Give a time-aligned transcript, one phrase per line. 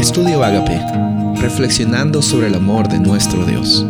[0.00, 0.80] Estudio Agape,
[1.42, 3.84] reflexionando sobre el amor de nuestro Dios.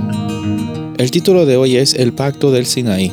[0.99, 3.13] El título de hoy es El pacto del Sinaí.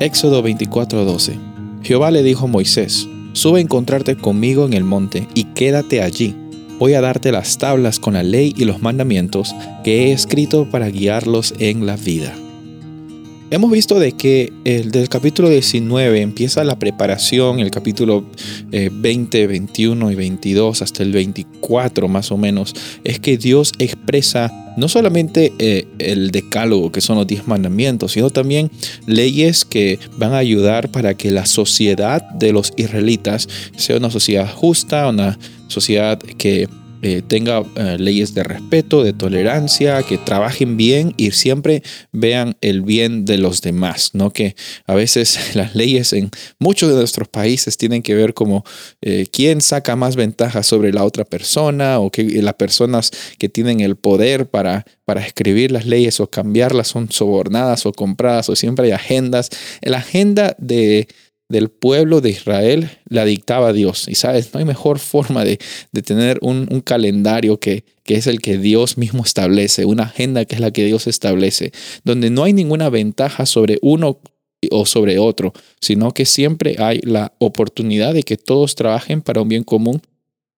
[0.00, 1.38] Éxodo 24:12.
[1.82, 6.36] Jehová le dijo a Moisés, Sube a encontrarte conmigo en el monte y quédate allí.
[6.78, 10.90] Voy a darte las tablas con la ley y los mandamientos que he escrito para
[10.90, 12.34] guiarlos en la vida.
[13.52, 18.24] Hemos visto de que el del capítulo 19 empieza la preparación, el capítulo
[18.70, 24.52] 20, eh, 21 y 22 hasta el 24 más o menos, es que Dios expresa
[24.76, 28.70] no solamente eh, el decálogo, que son los 10 mandamientos, sino también
[29.06, 34.48] leyes que van a ayudar para que la sociedad de los israelitas sea una sociedad
[34.48, 35.36] justa, una
[35.66, 36.68] sociedad que
[37.02, 41.82] eh, tenga eh, leyes de respeto, de tolerancia, que trabajen bien y siempre
[42.12, 44.32] vean el bien de los demás, ¿no?
[44.32, 44.54] Que
[44.86, 48.64] a veces las leyes en muchos de nuestros países tienen que ver como
[49.00, 53.80] eh, quién saca más ventaja sobre la otra persona o que las personas que tienen
[53.80, 58.86] el poder para, para escribir las leyes o cambiarlas son sobornadas o compradas o siempre
[58.86, 59.50] hay agendas.
[59.80, 61.08] La agenda de
[61.50, 64.06] del pueblo de Israel la dictaba Dios.
[64.08, 65.58] Y sabes, no hay mejor forma de,
[66.02, 70.60] tener un, calendario que, que es el que Dios mismo establece, una agenda que es
[70.60, 71.72] la que Dios establece,
[72.04, 74.20] donde no hay ninguna ventaja sobre uno
[74.70, 79.48] o sobre otro, sino que siempre hay la oportunidad de que todos trabajen para un
[79.48, 80.00] bien común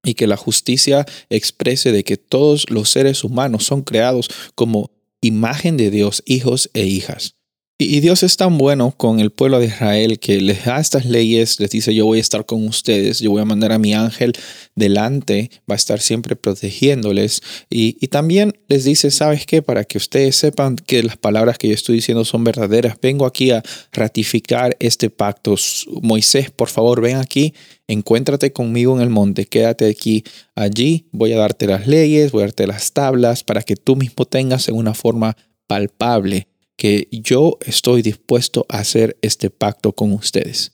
[0.05, 4.91] y que la justicia exprese de que todos los seres humanos son creados como
[5.23, 7.37] imagen de Dios, hijos e hijas.
[7.85, 11.59] Y Dios es tan bueno con el pueblo de Israel que les da estas leyes,
[11.59, 14.35] les dice yo voy a estar con ustedes, yo voy a mandar a mi ángel
[14.77, 17.43] delante, va a estar siempre protegiéndoles.
[17.69, 19.63] Y, también les dice, ¿sabes qué?
[19.63, 23.51] Para que ustedes sepan que las palabras que yo estoy diciendo son verdaderas, vengo aquí
[23.51, 25.57] a ratificar este pacto.
[26.03, 27.55] Moisés, por favor, ven aquí,
[27.89, 32.47] encuéntrate conmigo en el monte, quédate aquí, allí voy a darte las leyes, voy a
[32.47, 36.52] darte las tablas para que tú mismo tengas en una forma palpable
[36.83, 40.73] que yo estoy dispuesto a hacer este pacto con ustedes.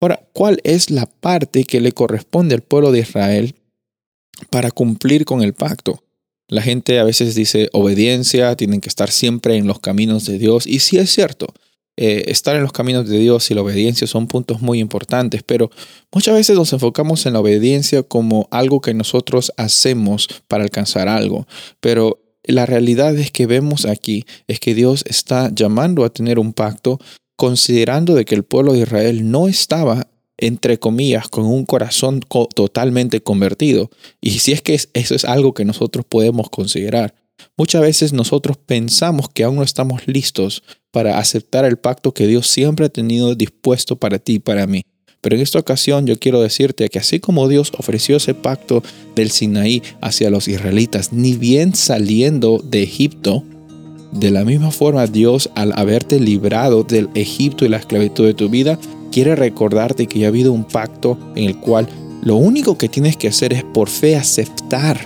[0.00, 3.54] Ahora, ¿cuál es la parte que le corresponde al pueblo de Israel
[4.48, 6.02] para cumplir con el pacto?
[6.48, 10.66] La gente a veces dice obediencia, tienen que estar siempre en los caminos de Dios.
[10.66, 11.48] Y sí es cierto,
[11.98, 15.70] eh, estar en los caminos de Dios y la obediencia son puntos muy importantes, pero
[16.10, 21.46] muchas veces nos enfocamos en la obediencia como algo que nosotros hacemos para alcanzar algo.
[21.80, 26.52] Pero la realidad es que vemos aquí es que Dios está llamando a tener un
[26.52, 26.98] pacto
[27.36, 30.06] considerando de que el pueblo de Israel no estaba
[30.40, 33.90] entre comillas, con un corazón totalmente convertido.
[34.20, 37.14] Y si es que eso es algo que nosotros podemos considerar.
[37.56, 42.46] Muchas veces nosotros pensamos que aún no estamos listos para aceptar el pacto que Dios
[42.46, 44.82] siempre ha tenido dispuesto para ti y para mí.
[45.20, 48.82] Pero en esta ocasión yo quiero decirte que así como Dios ofreció ese pacto
[49.14, 53.44] del Sinaí hacia los israelitas, ni bien saliendo de Egipto,
[54.12, 58.48] de la misma forma Dios al haberte librado del Egipto y la esclavitud de tu
[58.48, 58.78] vida,
[59.12, 61.88] quiere recordarte que ya ha habido un pacto en el cual
[62.22, 64.98] lo único que tienes que hacer es por fe aceptar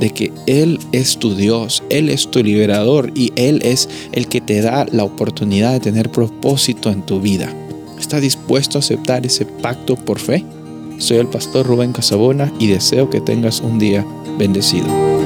[0.00, 4.40] de que Él es tu Dios, Él es tu liberador y Él es el que
[4.40, 7.52] te da la oportunidad de tener propósito en tu vida.
[7.98, 10.44] ¿Está dispuesto a aceptar ese pacto por fe?
[10.98, 14.06] Soy el pastor Rubén Casabona y deseo que tengas un día
[14.38, 15.17] bendecido.